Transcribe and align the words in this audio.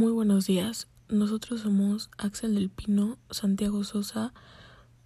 Muy 0.00 0.12
buenos 0.12 0.46
días. 0.46 0.88
Nosotros 1.10 1.60
somos 1.60 2.08
Axel 2.16 2.54
del 2.54 2.70
Pino, 2.70 3.18
Santiago 3.28 3.84
Sosa, 3.84 4.32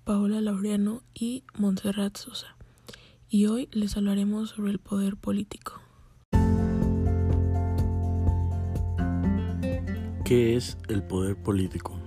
Paola 0.04 0.40
Laureano 0.40 1.02
y 1.12 1.42
Montserrat 1.58 2.16
Sosa. 2.16 2.56
Y 3.28 3.46
hoy 3.46 3.68
les 3.72 3.96
hablaremos 3.96 4.50
sobre 4.50 4.70
el 4.70 4.78
poder 4.78 5.16
político. 5.16 5.80
¿Qué 10.24 10.54
es 10.54 10.78
el 10.86 11.02
poder 11.02 11.42
político? 11.42 11.98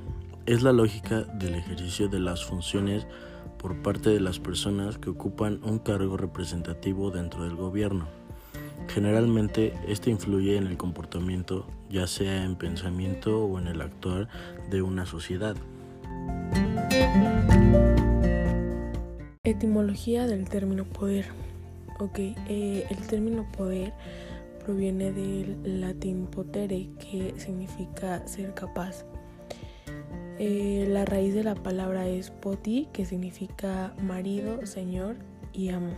Es 0.45 0.63
la 0.63 0.71
lógica 0.71 1.23
del 1.23 1.55
ejercicio 1.55 2.07
de 2.07 2.21
las 2.21 2.45
funciones 2.45 3.05
por 3.57 3.81
parte 3.81 4.11
de 4.11 4.21
las 4.21 4.39
personas 4.39 4.97
que 4.97 5.09
ocupan 5.09 5.59
un 5.61 5.79
cargo 5.79 6.15
representativo 6.15 7.11
dentro 7.11 7.43
del 7.43 7.57
gobierno. 7.57 8.07
Generalmente, 8.87 9.73
este 9.87 10.09
influye 10.09 10.57
en 10.57 10.67
el 10.67 10.77
comportamiento, 10.77 11.65
ya 11.89 12.07
sea 12.07 12.43
en 12.43 12.55
pensamiento 12.55 13.45
o 13.45 13.59
en 13.59 13.67
el 13.67 13.81
actuar 13.81 14.27
de 14.69 14.81
una 14.81 15.05
sociedad. 15.05 15.55
Etimología 19.43 20.25
del 20.25 20.49
término 20.49 20.85
poder. 20.85 21.25
Ok, 21.99 22.19
eh, 22.19 22.85
el 22.89 23.07
término 23.07 23.49
poder 23.51 23.93
proviene 24.65 25.11
del 25.11 25.79
latín 25.81 26.27
potere, 26.27 26.89
que 26.99 27.33
significa 27.37 28.27
ser 28.27 28.53
capaz. 28.53 29.05
Eh, 30.39 30.85
la 30.89 31.05
raíz 31.05 31.33
de 31.33 31.43
la 31.43 31.55
palabra 31.55 32.07
es 32.07 32.29
poti, 32.29 32.87
que 32.93 33.05
significa 33.05 33.95
marido, 34.03 34.65
señor 34.65 35.15
y 35.53 35.69
amo. 35.69 35.93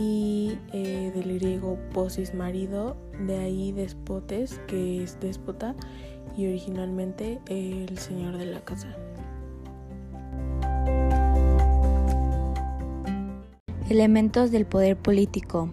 Y 0.00 0.56
eh, 0.72 1.10
del 1.12 1.40
griego 1.40 1.76
posis 1.92 2.32
marido, 2.32 2.96
de 3.26 3.36
ahí 3.36 3.72
despotes, 3.72 4.60
que 4.68 5.02
es 5.02 5.18
déspota, 5.18 5.74
y 6.36 6.46
originalmente 6.46 7.40
el 7.48 7.98
señor 7.98 8.38
de 8.38 8.46
la 8.46 8.60
casa. 8.60 8.96
Elementos 13.90 14.52
del 14.52 14.66
poder 14.66 14.96
político. 14.96 15.68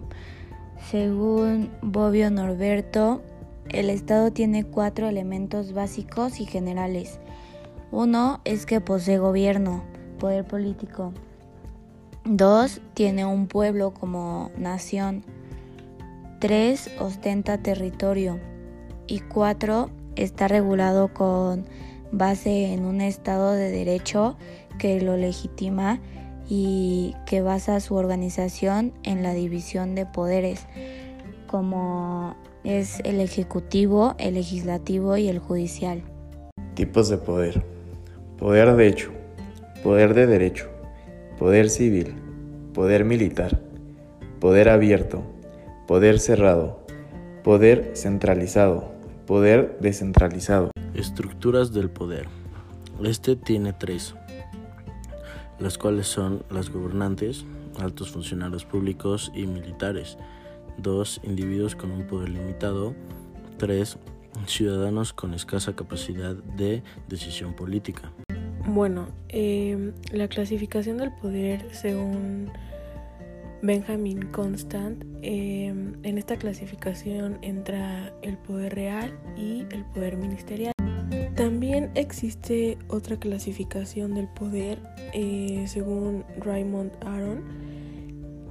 Según 0.90 1.70
Bobbio 1.80 2.28
Norberto, 2.28 3.22
el 3.68 3.90
Estado 3.90 4.32
tiene 4.32 4.64
cuatro 4.64 5.06
elementos 5.06 5.72
básicos 5.72 6.40
y 6.40 6.46
generales. 6.46 7.20
Uno 7.92 8.40
es 8.44 8.66
que 8.66 8.80
posee 8.80 9.18
gobierno, 9.18 9.84
poder 10.18 10.44
político. 10.44 11.12
Dos, 12.28 12.80
tiene 12.94 13.24
un 13.24 13.46
pueblo 13.46 13.94
como 13.94 14.50
nación. 14.58 15.22
Tres, 16.40 16.90
ostenta 16.98 17.58
territorio. 17.58 18.40
Y 19.06 19.20
cuatro, 19.20 19.90
está 20.16 20.48
regulado 20.48 21.14
con 21.14 21.66
base 22.10 22.72
en 22.72 22.84
un 22.84 23.00
Estado 23.00 23.52
de 23.52 23.70
derecho 23.70 24.36
que 24.80 25.00
lo 25.00 25.16
legitima 25.16 26.00
y 26.48 27.14
que 27.26 27.42
basa 27.42 27.78
su 27.78 27.94
organización 27.94 28.92
en 29.04 29.22
la 29.22 29.32
división 29.32 29.94
de 29.94 30.04
poderes, 30.04 30.66
como 31.46 32.34
es 32.64 32.98
el 33.04 33.20
ejecutivo, 33.20 34.16
el 34.18 34.34
legislativo 34.34 35.16
y 35.16 35.28
el 35.28 35.38
judicial. 35.38 36.02
Tipos 36.74 37.08
de 37.08 37.18
poder. 37.18 37.64
Poder 38.36 38.74
de 38.74 38.88
hecho, 38.88 39.12
poder 39.84 40.12
de 40.12 40.26
derecho, 40.26 40.75
poder 41.38 41.68
civil, 41.68 42.14
poder 42.72 43.04
militar, 43.04 43.60
poder 44.40 44.68
abierto, 44.68 45.22
poder 45.86 46.18
cerrado, 46.18 46.86
poder 47.44 47.92
centralizado, 47.94 48.92
poder 49.26 49.76
descentralizado. 49.80 50.70
Estructuras 50.94 51.72
del 51.72 51.90
poder. 51.90 52.26
Este 53.04 53.36
tiene 53.36 53.74
tres, 53.74 54.14
las 55.58 55.76
cuales 55.76 56.06
son 56.06 56.42
las 56.50 56.70
gobernantes, 56.70 57.44
altos 57.78 58.10
funcionarios 58.10 58.64
públicos 58.64 59.30
y 59.34 59.46
militares. 59.46 60.16
2. 60.78 61.20
Individuos 61.24 61.74
con 61.76 61.90
un 61.90 62.06
poder 62.06 62.30
limitado. 62.30 62.94
3. 63.58 63.98
Ciudadanos 64.46 65.12
con 65.12 65.34
escasa 65.34 65.74
capacidad 65.74 66.34
de 66.34 66.82
decisión 67.08 67.54
política. 67.54 68.12
Bueno, 68.76 69.06
eh, 69.30 69.94
la 70.12 70.28
clasificación 70.28 70.98
del 70.98 71.10
poder 71.10 71.66
según 71.72 72.50
Benjamin 73.62 74.26
Constant, 74.26 75.02
eh, 75.22 75.68
en 75.68 76.18
esta 76.18 76.36
clasificación 76.36 77.38
entra 77.40 78.12
el 78.20 78.36
poder 78.36 78.74
real 78.74 79.18
y 79.34 79.64
el 79.70 79.82
poder 79.94 80.18
ministerial. 80.18 80.74
También 81.36 81.90
existe 81.94 82.76
otra 82.88 83.16
clasificación 83.16 84.12
del 84.12 84.28
poder 84.28 84.78
eh, 85.14 85.64
según 85.66 86.26
Raymond 86.38 86.92
Aron, 87.00 87.44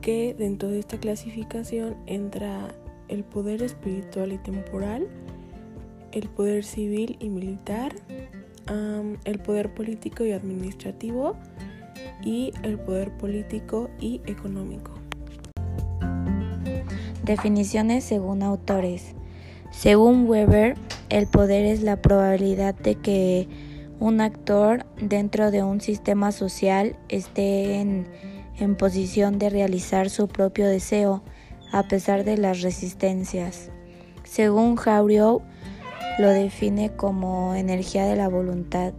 que 0.01 0.33
dentro 0.33 0.69
de 0.69 0.79
esta 0.79 0.97
clasificación 0.97 1.97
entra 2.07 2.73
el 3.09 3.23
poder 3.23 3.61
espiritual 3.61 4.33
y 4.33 4.39
temporal, 4.39 5.07
el 6.13 6.27
poder 6.29 6.63
civil 6.63 7.15
y 7.19 7.29
militar, 7.29 7.93
el 8.67 9.39
poder 9.39 9.73
político 9.73 10.23
y 10.23 10.31
administrativo 10.31 11.35
y 12.23 12.53
el 12.63 12.79
poder 12.79 13.11
político 13.11 13.89
y 13.99 14.21
económico. 14.25 14.91
Definiciones 17.23 18.03
según 18.03 18.43
autores. 18.43 19.15
Según 19.71 20.27
Weber, 20.27 20.75
el 21.09 21.27
poder 21.27 21.65
es 21.65 21.81
la 21.81 22.01
probabilidad 22.01 22.75
de 22.75 22.95
que 22.95 23.47
un 23.99 24.21
actor 24.21 24.85
dentro 25.01 25.51
de 25.51 25.63
un 25.63 25.81
sistema 25.81 26.31
social 26.31 26.95
esté 27.09 27.79
en, 27.79 28.07
en 28.57 28.75
posición 28.75 29.39
de 29.39 29.49
realizar 29.49 30.09
su 30.09 30.27
propio 30.27 30.67
deseo 30.67 31.23
a 31.71 31.83
pesar 31.83 32.23
de 32.23 32.37
las 32.37 32.61
resistencias. 32.61 33.69
Según 34.23 34.75
Jauregui, 34.75 35.43
lo 36.17 36.29
define 36.29 36.95
como 36.95 37.55
energía 37.55 38.05
de 38.05 38.15
la 38.15 38.29
voluntad, 38.29 38.93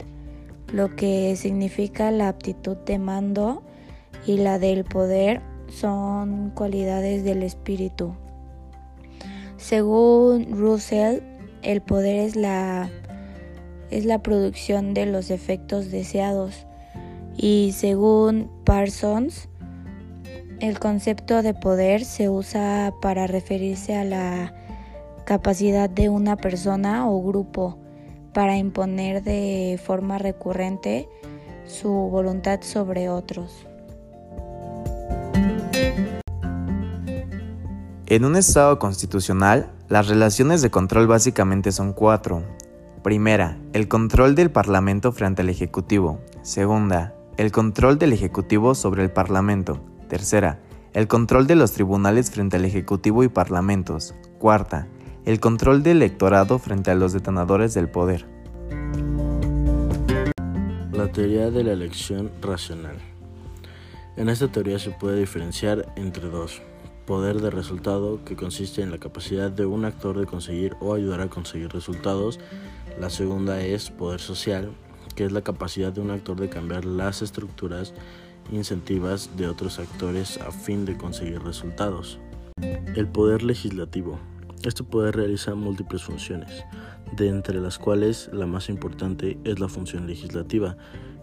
lo 0.72 0.94
que 0.97 1.34
significa 1.37 2.10
la 2.10 2.28
aptitud 2.28 2.77
de 2.77 2.99
mando 2.99 3.62
y 4.27 4.38
la 4.38 4.59
del 4.59 4.84
poder 4.84 5.41
son 5.69 6.50
cualidades 6.50 7.25
del 7.25 7.43
espíritu. 7.43 8.15
Según 9.56 10.53
Russell, 10.53 11.21
el 11.62 11.81
poder 11.81 12.16
es 12.16 12.37
la, 12.37 12.91
es 13.91 14.05
la 14.05 14.22
producción 14.22 14.94
de 14.94 15.06
los 15.06 15.31
efectos 15.31 15.91
deseados 15.91 16.66
y 17.37 17.72
según 17.75 18.50
Parsons, 18.65 19.49
el 20.60 20.78
concepto 20.78 21.43
de 21.43 21.55
poder 21.55 22.05
se 22.05 22.28
usa 22.28 22.94
para 23.03 23.26
referirse 23.26 23.94
a 23.94 24.05
la 24.05 24.55
capacidad 25.26 25.91
de 25.91 26.09
una 26.09 26.37
persona 26.37 27.06
o 27.10 27.22
grupo 27.22 27.78
para 28.32 28.56
imponer 28.56 29.22
de 29.22 29.78
forma 29.84 30.16
recurrente 30.16 31.09
su 31.66 31.91
voluntad 31.91 32.60
sobre 32.62 33.10
otros. 33.10 33.66
En 38.06 38.25
un 38.25 38.37
Estado 38.37 38.78
constitucional, 38.78 39.72
las 39.88 40.06
relaciones 40.06 40.62
de 40.62 40.70
control 40.70 41.09
básicamente 41.09 41.72
son 41.72 41.93
cuatro. 41.93 42.44
Primera, 43.03 43.58
el 43.72 43.88
control 43.88 44.37
del 44.37 44.53
Parlamento 44.53 45.10
frente 45.10 45.43
al 45.43 45.48
Ejecutivo. 45.48 46.20
Segunda, 46.43 47.14
el 47.37 47.50
control 47.50 47.98
del 47.98 48.12
Ejecutivo 48.12 48.76
sobre 48.76 49.03
el 49.03 49.10
Parlamento. 49.10 49.81
Tercera, 50.08 50.60
el 50.93 51.08
control 51.08 51.48
de 51.48 51.56
los 51.56 51.72
tribunales 51.72 52.31
frente 52.31 52.56
al 52.58 52.64
Ejecutivo 52.64 53.25
y 53.25 53.28
parlamentos. 53.28 54.14
Cuarta, 54.38 54.87
el 55.26 55.40
control 55.40 55.82
del 55.82 55.96
electorado 55.96 56.61
frente 56.61 56.93
a 56.93 56.94
los 56.94 57.12
detonadores 57.12 57.75
del 57.75 57.88
poder. 57.88 58.25
La 60.93 61.11
teoría 61.11 61.50
de 61.50 61.64
la 61.64 61.73
elección 61.73 62.31
racional. 62.40 62.96
En 64.17 64.28
esta 64.28 64.46
teoría 64.46 64.78
se 64.78 64.93
puede 64.93 65.19
diferenciar 65.19 65.93
entre 65.96 66.28
dos. 66.28 66.62
Poder 67.06 67.40
de 67.40 67.50
resultado, 67.50 68.25
que 68.25 68.37
consiste 68.37 68.82
en 68.82 68.93
la 68.93 68.99
capacidad 68.99 69.50
de 69.50 69.67
un 69.67 69.84
actor 69.84 70.17
de 70.17 70.26
conseguir 70.26 70.76
o 70.81 70.94
ayudar 70.94 71.20
a 71.20 71.29
conseguir 71.29 71.72
resultados. 71.72 72.38
La 73.00 73.11
segunda 73.11 73.61
es 73.61 73.90
poder 73.90 74.20
social, 74.20 74.70
que 75.17 75.25
es 75.25 75.32
la 75.32 75.43
capacidad 75.43 75.93
de 75.93 76.02
un 76.02 76.12
actor 76.12 76.38
de 76.38 76.49
cambiar 76.49 76.84
las 76.84 77.20
estructuras 77.20 77.94
incentivas 78.52 79.37
de 79.37 79.49
otros 79.49 79.81
actores 79.81 80.38
a 80.38 80.52
fin 80.52 80.84
de 80.84 80.96
conseguir 80.96 81.43
resultados. 81.43 82.20
El 82.94 83.08
poder 83.08 83.43
legislativo, 83.43 84.20
este 84.67 84.83
poder 84.83 85.15
realiza 85.15 85.55
múltiples 85.55 86.03
funciones, 86.03 86.65
de 87.17 87.29
entre 87.29 87.61
las 87.61 87.79
cuales 87.79 88.29
la 88.33 88.47
más 88.47 88.69
importante 88.69 89.39
es 89.45 89.61
la 89.61 89.69
función 89.69 90.07
legislativa, 90.07 90.77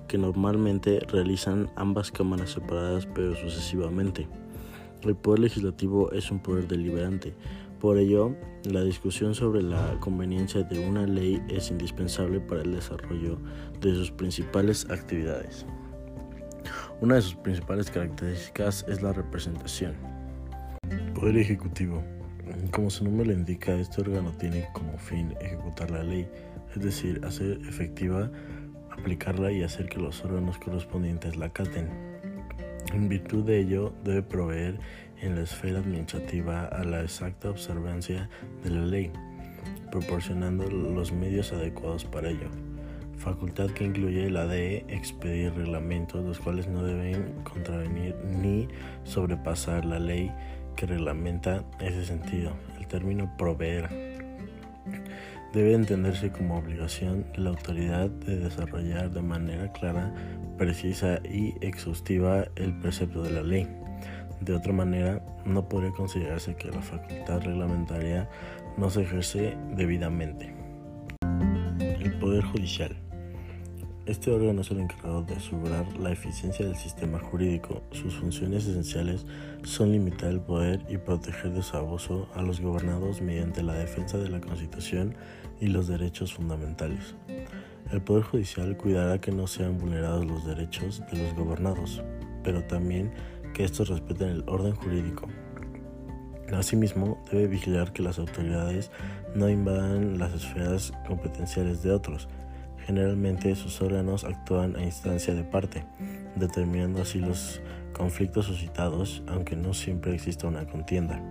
que 0.07 0.17
normalmente 0.17 0.99
realizan 1.09 1.69
ambas 1.75 2.11
cámaras 2.11 2.51
separadas 2.51 3.05
pero 3.13 3.35
sucesivamente. 3.35 4.27
El 5.01 5.15
poder 5.15 5.39
legislativo 5.39 6.11
es 6.13 6.31
un 6.31 6.39
poder 6.39 6.67
deliberante, 6.67 7.35
Por 7.81 7.97
ello, 7.97 8.33
la 8.63 8.81
discusión 8.81 9.35
sobre 9.35 9.61
la 9.61 9.99
conveniencia 9.99 10.63
de 10.63 10.87
una 10.87 11.05
ley 11.05 11.43
es 11.49 11.69
indispensable 11.69 12.39
para 12.39 12.61
el 12.61 12.71
desarrollo 12.71 13.37
de 13.81 13.93
sus 13.93 14.09
principales 14.09 14.89
actividades. 14.89 15.65
Una 17.01 17.15
de 17.15 17.23
sus 17.23 17.35
principales 17.35 17.91
características 17.91 18.85
es 18.87 19.01
la 19.01 19.11
representación. 19.11 19.95
Poder 21.13 21.35
Ejecutivo. 21.35 22.01
Como 22.71 22.89
su 22.89 23.03
nombre 23.03 23.27
lo 23.27 23.33
indica, 23.33 23.73
este 23.75 24.01
órgano 24.01 24.31
tiene 24.31 24.67
como 24.73 24.97
fin 24.97 25.35
ejecutar 25.41 25.91
la 25.91 26.03
ley, 26.03 26.27
es 26.75 26.83
decir, 26.83 27.21
hacer 27.23 27.59
efectiva, 27.67 28.31
aplicarla 28.91 29.51
y 29.51 29.63
hacer 29.63 29.87
que 29.87 29.99
los 29.99 30.23
órganos 30.23 30.57
correspondientes 30.57 31.35
la 31.35 31.47
acaten. 31.47 31.89
En 32.93 33.09
virtud 33.09 33.45
de 33.45 33.59
ello, 33.59 33.93
debe 34.03 34.23
proveer 34.23 34.79
en 35.21 35.35
la 35.35 35.41
esfera 35.41 35.79
administrativa 35.79 36.65
a 36.65 36.83
la 36.83 37.01
exacta 37.01 37.49
observancia 37.49 38.29
de 38.63 38.69
la 38.69 38.85
ley, 38.85 39.11
proporcionando 39.91 40.69
los 40.69 41.11
medios 41.11 41.53
adecuados 41.53 42.05
para 42.05 42.29
ello. 42.29 42.49
Facultad 43.17 43.69
que 43.69 43.85
incluye 43.85 44.29
la 44.29 44.47
de 44.47 44.85
expedir 44.89 45.53
reglamentos, 45.53 46.25
los 46.25 46.39
cuales 46.39 46.67
no 46.67 46.83
deben 46.83 47.43
contravenir 47.43 48.15
ni 48.25 48.67
sobrepasar 49.03 49.85
la 49.85 49.99
ley 49.99 50.31
que 50.75 50.85
reglamenta 50.85 51.63
ese 51.79 52.05
sentido. 52.05 52.53
El 52.79 52.87
término 52.87 53.35
proveer 53.37 53.89
debe 55.53 55.73
entenderse 55.73 56.31
como 56.31 56.57
obligación 56.57 57.25
de 57.33 57.39
la 57.39 57.51
autoridad 57.51 58.09
de 58.09 58.37
desarrollar 58.37 59.11
de 59.11 59.21
manera 59.21 59.71
clara, 59.71 60.13
precisa 60.57 61.19
y 61.23 61.53
exhaustiva 61.61 62.45
el 62.55 62.77
precepto 62.79 63.21
de 63.21 63.31
la 63.31 63.43
ley. 63.43 63.67
De 64.41 64.53
otra 64.53 64.73
manera, 64.73 65.23
no 65.45 65.69
podría 65.69 65.91
considerarse 65.91 66.55
que 66.55 66.69
la 66.69 66.81
facultad 66.81 67.41
reglamentaria 67.41 68.27
no 68.77 68.89
se 68.89 69.03
ejerce 69.03 69.55
debidamente. 69.75 70.53
El 71.79 72.17
Poder 72.19 72.43
Judicial. 72.43 72.95
Este 74.05 74.31
órgano 74.31 74.59
es 74.59 74.69
el 74.69 74.81
encargado 74.81 75.23
de 75.23 75.35
asegurar 75.35 75.85
la 75.97 76.11
eficiencia 76.11 76.65
del 76.65 76.75
sistema 76.75 77.19
jurídico. 77.19 77.81
Sus 77.91 78.13
funciones 78.15 78.65
esenciales 78.65 79.25
son 79.63 79.93
limitar 79.93 80.29
el 80.29 80.41
poder 80.41 80.85
y 80.89 80.97
proteger 80.97 81.53
de 81.53 81.61
su 81.61 81.77
abuso 81.77 82.27
a 82.35 82.41
los 82.41 82.59
gobernados 82.59 83.21
mediante 83.21 83.63
la 83.63 83.75
defensa 83.75 84.17
de 84.17 84.27
la 84.27 84.41
Constitución 84.41 85.15
y 85.61 85.67
los 85.67 85.87
derechos 85.87 86.33
fundamentales. 86.33 87.15
El 87.93 88.01
Poder 88.01 88.23
Judicial 88.23 88.75
cuidará 88.75 89.21
que 89.21 89.31
no 89.31 89.47
sean 89.47 89.77
vulnerados 89.77 90.25
los 90.25 90.45
derechos 90.45 91.01
de 91.09 91.23
los 91.23 91.33
gobernados, 91.35 92.03
pero 92.43 92.61
también 92.65 93.13
que 93.53 93.63
estos 93.63 93.87
respeten 93.87 94.27
el 94.27 94.43
orden 94.47 94.75
jurídico. 94.75 95.29
Asimismo, 96.51 97.23
debe 97.31 97.47
vigilar 97.47 97.93
que 97.93 98.03
las 98.03 98.19
autoridades 98.19 98.91
no 99.33 99.49
invadan 99.49 100.19
las 100.19 100.33
esferas 100.33 100.91
competenciales 101.07 101.81
de 101.83 101.91
otros. 101.91 102.27
Generalmente 102.85 103.55
sus 103.55 103.81
órganos 103.81 104.23
actúan 104.23 104.75
a 104.75 104.83
instancia 104.83 105.33
de 105.33 105.43
parte, 105.43 105.85
determinando 106.35 107.01
así 107.01 107.19
los 107.19 107.61
conflictos 107.93 108.45
suscitados, 108.45 109.23
aunque 109.27 109.55
no 109.55 109.73
siempre 109.73 110.13
exista 110.13 110.47
una 110.47 110.65
contienda. 110.65 111.21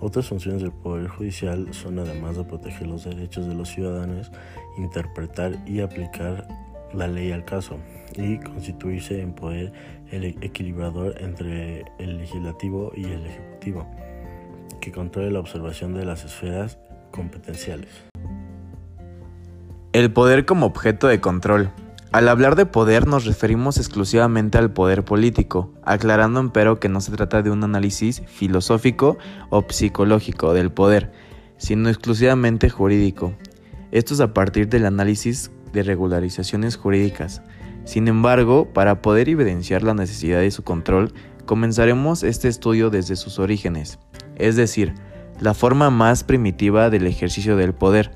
Otras 0.00 0.28
funciones 0.28 0.62
del 0.62 0.72
Poder 0.72 1.08
Judicial 1.08 1.72
son, 1.72 1.98
además 1.98 2.36
de 2.36 2.44
proteger 2.44 2.86
los 2.86 3.04
derechos 3.04 3.46
de 3.46 3.54
los 3.54 3.68
ciudadanos, 3.68 4.32
interpretar 4.78 5.56
y 5.66 5.80
aplicar 5.80 6.48
la 6.94 7.06
ley 7.06 7.30
al 7.32 7.44
caso 7.44 7.78
y 8.16 8.38
constituirse 8.38 9.20
en 9.20 9.34
poder 9.34 9.72
el 10.10 10.24
equilibrador 10.24 11.20
entre 11.20 11.84
el 11.98 12.18
legislativo 12.18 12.92
y 12.96 13.04
el 13.04 13.26
ejecutivo, 13.26 13.86
que 14.80 14.90
controle 14.90 15.30
la 15.30 15.40
observación 15.40 15.94
de 15.94 16.04
las 16.04 16.24
esferas 16.24 16.78
competenciales. 17.10 18.09
El 20.00 20.10
poder 20.10 20.46
como 20.46 20.64
objeto 20.64 21.08
de 21.08 21.20
control. 21.20 21.70
Al 22.10 22.30
hablar 22.30 22.56
de 22.56 22.64
poder 22.64 23.06
nos 23.06 23.26
referimos 23.26 23.76
exclusivamente 23.76 24.56
al 24.56 24.72
poder 24.72 25.04
político, 25.04 25.74
aclarando 25.82 26.40
empero 26.40 26.80
que 26.80 26.88
no 26.88 27.02
se 27.02 27.12
trata 27.12 27.42
de 27.42 27.50
un 27.50 27.64
análisis 27.64 28.22
filosófico 28.26 29.18
o 29.50 29.62
psicológico 29.68 30.54
del 30.54 30.72
poder, 30.72 31.12
sino 31.58 31.90
exclusivamente 31.90 32.70
jurídico. 32.70 33.34
Esto 33.90 34.14
es 34.14 34.20
a 34.20 34.32
partir 34.32 34.70
del 34.70 34.86
análisis 34.86 35.50
de 35.74 35.82
regularizaciones 35.82 36.76
jurídicas. 36.76 37.42
Sin 37.84 38.08
embargo, 38.08 38.72
para 38.72 39.02
poder 39.02 39.28
evidenciar 39.28 39.82
la 39.82 39.92
necesidad 39.92 40.40
de 40.40 40.50
su 40.50 40.62
control, 40.62 41.12
comenzaremos 41.44 42.22
este 42.22 42.48
estudio 42.48 42.88
desde 42.88 43.16
sus 43.16 43.38
orígenes, 43.38 43.98
es 44.36 44.56
decir, 44.56 44.94
la 45.40 45.52
forma 45.52 45.90
más 45.90 46.24
primitiva 46.24 46.88
del 46.88 47.06
ejercicio 47.06 47.54
del 47.56 47.74
poder. 47.74 48.12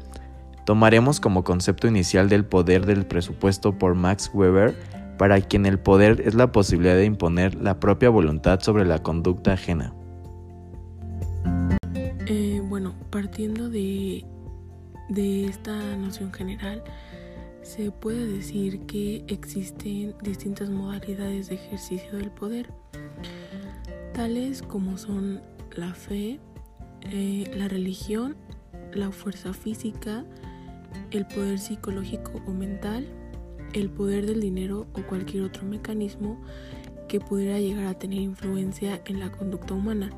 Tomaremos 0.65 1.21
como 1.21 1.45
concepto 1.45 1.87
inicial 1.87 2.29
del 2.29 2.45
poder 2.45 2.87
del 2.87 3.07
presupuesto 3.07 3.79
por 3.79 3.95
Max 3.95 4.31
Weber, 4.33 4.75
para 5.19 5.41
quien 5.41 5.67
el 5.67 5.79
poder 5.79 6.23
es 6.25 6.35
la 6.35 6.53
posibilidad 6.53 6.97
de 6.97 7.05
imponer 7.05 7.55
la 7.55 7.79
propia 7.79 8.09
voluntad 8.11 8.61
sobre 8.61 8.85
la 8.85 9.03
conducta 9.03 9.53
ajena. 9.53 9.95
Eh, 12.27 12.63
bueno, 12.65 12.95
partiendo 13.11 13.69
de, 13.69 14.25
esta 15.47 15.97
noción 15.97 16.33
general, 16.33 16.83
se 17.63 17.91
puede 17.91 18.27
decir 18.27 18.81
que 18.87 19.25
existen 19.29 20.15
distintas 20.23 20.71
modalidades 20.71 21.49
de 21.49 21.57
ejercicio 21.57 22.17
del 22.17 22.31
poder, 22.31 22.73
tales 24.15 24.63
como 24.63 24.97
son 24.97 25.43
la 25.77 25.95
fe, 25.95 26.41
eh, 27.11 27.51
la 27.55 27.69
religión, 27.69 28.37
la 28.93 29.11
fuerza 29.13 29.53
física, 29.53 30.25
el 31.11 31.27
poder 31.27 31.59
psicológico 31.59 32.43
o 32.47 32.51
mental, 32.53 33.07
el 33.73 33.91
poder 33.91 34.27
del 34.27 34.41
dinero 34.41 34.87
o 34.93 35.03
cualquier 35.03 35.45
otro 35.45 35.65
mecanismo 35.65 36.41
que 37.09 37.21
pudiera 37.21 37.59
llegar 37.59 37.87
a 37.87 37.99
tener 37.99 38.21
influencia 38.21 39.01
en 39.05 39.21
la 39.21 39.31
conducta 39.31 39.75
humana. 39.75 40.11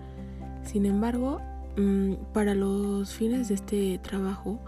Sin 0.62 0.86
embargo, 0.86 1.40
mm, 1.76 2.14
para 2.32 2.54
los 2.54 3.14
fines 3.14 3.48
de 3.48 3.54
este 3.54 3.98
trabajo, 3.98 4.60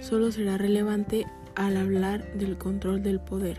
solo 0.00 0.32
será 0.32 0.58
relevante 0.58 1.26
al 1.54 1.76
hablar 1.76 2.32
del 2.34 2.58
control 2.58 3.02
del 3.02 3.20
poder. 3.20 3.58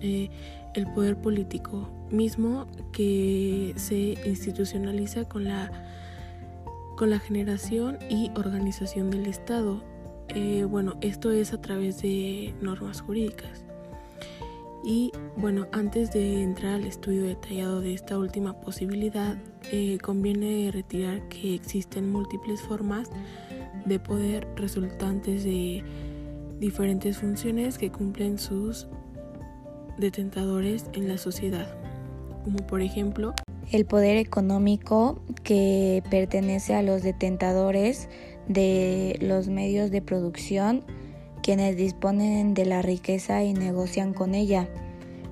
Eh, 0.00 0.30
el 0.74 0.86
poder 0.92 1.16
político 1.16 1.88
mismo 2.10 2.66
que 2.92 3.72
se 3.76 4.14
institucionaliza 4.26 5.26
con 5.26 5.44
la, 5.44 5.70
con 6.96 7.10
la 7.10 7.18
generación 7.18 7.98
y 8.10 8.30
organización 8.36 9.10
del 9.10 9.26
Estado. 9.26 9.82
Eh, 10.36 10.64
bueno, 10.64 10.98
esto 11.00 11.30
es 11.30 11.54
a 11.54 11.62
través 11.62 12.02
de 12.02 12.54
normas 12.60 13.00
jurídicas. 13.00 13.64
Y 14.84 15.10
bueno, 15.38 15.66
antes 15.72 16.10
de 16.10 16.42
entrar 16.42 16.74
al 16.74 16.84
estudio 16.84 17.24
detallado 17.24 17.80
de 17.80 17.94
esta 17.94 18.18
última 18.18 18.52
posibilidad, 18.60 19.38
eh, 19.72 19.96
conviene 20.02 20.70
retirar 20.70 21.26
que 21.30 21.54
existen 21.54 22.12
múltiples 22.12 22.60
formas 22.60 23.08
de 23.86 23.98
poder 23.98 24.46
resultantes 24.56 25.42
de 25.42 25.82
diferentes 26.60 27.16
funciones 27.16 27.78
que 27.78 27.90
cumplen 27.90 28.38
sus 28.38 28.88
detentadores 29.96 30.84
en 30.92 31.08
la 31.08 31.16
sociedad, 31.16 31.66
como 32.44 32.58
por 32.66 32.82
ejemplo 32.82 33.34
el 33.72 33.84
poder 33.84 34.16
económico 34.16 35.20
que 35.42 36.02
pertenece 36.10 36.74
a 36.74 36.82
los 36.82 37.02
detentadores 37.02 38.08
de 38.48 39.18
los 39.20 39.48
medios 39.48 39.90
de 39.90 40.02
producción, 40.02 40.84
quienes 41.42 41.76
disponen 41.76 42.54
de 42.54 42.66
la 42.66 42.82
riqueza 42.82 43.42
y 43.42 43.52
negocian 43.52 44.12
con 44.12 44.34
ella, 44.34 44.68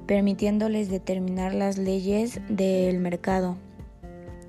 permitiéndoles 0.07 0.89
determinar 0.89 1.55
las 1.55 1.79
leyes 1.79 2.41
del 2.49 2.99
mercado 2.99 3.57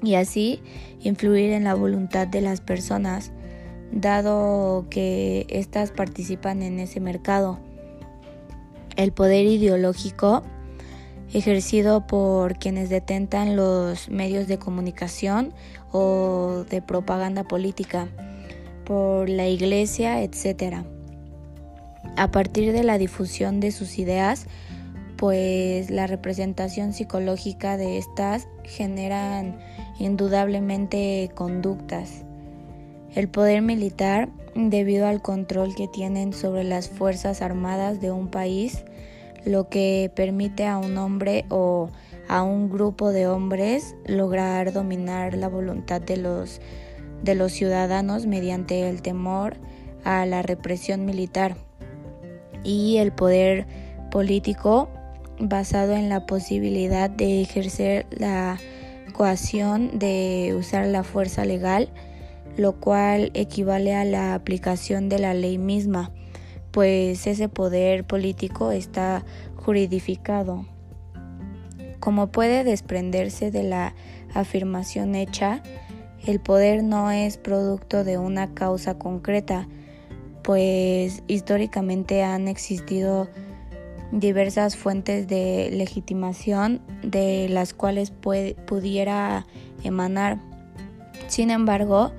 y 0.03 0.15
así 0.15 0.61
influir 1.01 1.51
en 1.51 1.63
la 1.63 1.73
voluntad 1.73 2.27
de 2.27 2.41
las 2.41 2.61
personas 2.61 3.31
dado 3.91 4.85
que 4.89 5.45
éstas 5.49 5.91
participan 5.91 6.61
en 6.61 6.79
ese 6.79 6.99
mercado. 6.99 7.59
El 8.95 9.11
poder 9.11 9.45
ideológico 9.45 10.43
ejercido 11.33 12.05
por 12.07 12.57
quienes 12.57 12.89
detentan 12.89 13.55
los 13.55 14.09
medios 14.09 14.47
de 14.47 14.57
comunicación 14.57 15.53
o 15.91 16.65
de 16.69 16.81
propaganda 16.81 17.43
política, 17.43 18.07
por 18.85 19.29
la 19.29 19.47
iglesia, 19.47 20.23
etc. 20.23 20.85
A 22.15 22.31
partir 22.31 22.71
de 22.71 22.83
la 22.83 22.97
difusión 22.97 23.59
de 23.59 23.71
sus 23.71 23.97
ideas, 23.97 24.45
pues 25.17 25.89
la 25.89 26.07
representación 26.07 26.93
psicológica 26.93 27.77
de 27.77 27.97
estas 27.97 28.47
generan 28.63 29.57
indudablemente 29.99 31.31
conductas 31.35 32.25
el 33.15 33.29
poder 33.29 33.61
militar, 33.61 34.29
debido 34.55 35.07
al 35.07 35.21
control 35.21 35.73
que 35.73 35.87
tienen 35.87 36.33
sobre 36.33 36.63
las 36.63 36.89
Fuerzas 36.89 37.41
Armadas 37.41 38.01
de 38.01 38.11
un 38.11 38.27
país, 38.27 38.83
lo 39.45 39.69
que 39.69 40.11
permite 40.15 40.67
a 40.67 40.77
un 40.77 40.97
hombre 40.97 41.45
o 41.49 41.89
a 42.27 42.43
un 42.43 42.69
grupo 42.69 43.11
de 43.11 43.27
hombres 43.27 43.95
lograr 44.05 44.73
dominar 44.73 45.33
la 45.35 45.47
voluntad 45.47 46.01
de 46.01 46.17
los 46.17 46.59
de 47.23 47.35
los 47.35 47.51
ciudadanos 47.51 48.25
mediante 48.25 48.89
el 48.89 49.01
temor 49.01 49.57
a 50.03 50.25
la 50.25 50.41
represión 50.41 51.05
militar 51.05 51.55
y 52.63 52.97
el 52.97 53.11
poder 53.11 53.67
político 54.11 54.89
basado 55.39 55.93
en 55.93 56.09
la 56.09 56.25
posibilidad 56.25 57.09
de 57.09 57.41
ejercer 57.41 58.05
la 58.11 58.57
coacción 59.13 59.97
de 59.97 60.55
usar 60.57 60.87
la 60.87 61.03
fuerza 61.03 61.45
legal, 61.45 61.89
lo 62.57 62.73
cual 62.79 63.31
equivale 63.33 63.93
a 63.93 64.05
la 64.05 64.33
aplicación 64.33 65.09
de 65.09 65.19
la 65.19 65.33
ley 65.33 65.57
misma, 65.57 66.11
pues 66.71 67.27
ese 67.27 67.49
poder 67.49 68.05
político 68.05 68.71
está 68.71 69.25
juridificado. 69.55 70.65
Como 71.99 72.27
puede 72.27 72.63
desprenderse 72.63 73.51
de 73.51 73.63
la 73.63 73.95
afirmación 74.33 75.15
hecha, 75.15 75.63
el 76.25 76.39
poder 76.39 76.83
no 76.83 77.11
es 77.11 77.37
producto 77.37 78.03
de 78.03 78.17
una 78.17 78.53
causa 78.53 78.97
concreta, 78.97 79.67
pues 80.43 81.23
históricamente 81.27 82.23
han 82.23 82.47
existido 82.47 83.29
diversas 84.11 84.75
fuentes 84.75 85.27
de 85.27 85.69
legitimación 85.71 86.81
de 87.03 87.47
las 87.49 87.73
cuales 87.73 88.11
pudiera 88.11 89.45
emanar. 89.83 90.39
Sin 91.27 91.49
embargo, 91.49 92.11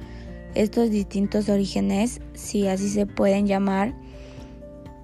estos 0.54 0.90
distintos 0.90 1.48
orígenes, 1.48 2.20
si 2.34 2.66
así 2.66 2.88
se 2.88 3.06
pueden 3.06 3.46
llamar, 3.46 3.94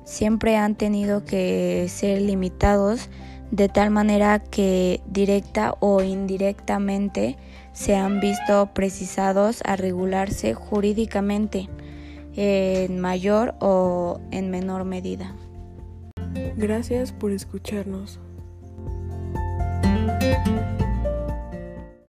siempre 0.04 0.56
han 0.56 0.74
tenido 0.74 1.24
que 1.24 1.86
ser 1.88 2.20
limitados 2.22 3.08
de 3.50 3.68
tal 3.68 3.90
manera 3.90 4.38
que 4.38 5.02
directa 5.06 5.74
o 5.80 6.02
indirectamente 6.02 7.36
se 7.72 7.96
han 7.96 8.20
visto 8.20 8.70
precisados 8.74 9.62
a 9.64 9.76
regularse 9.76 10.54
jurídicamente 10.54 11.68
en 12.34 13.00
mayor 13.00 13.54
o 13.60 14.20
en 14.30 14.50
menor 14.50 14.84
medida. 14.84 15.34
Gracias 16.56 17.12
por 17.12 17.32
escucharnos. 17.32 18.18